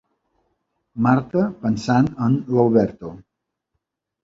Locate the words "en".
2.29-2.41